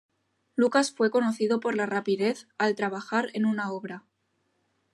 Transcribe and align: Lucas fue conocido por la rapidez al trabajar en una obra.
Lucas 0.55 0.91
fue 0.91 1.11
conocido 1.11 1.59
por 1.59 1.75
la 1.75 1.85
rapidez 1.85 2.47
al 2.57 2.73
trabajar 2.73 3.27
en 3.33 3.45
una 3.45 3.71
obra. 3.71 4.03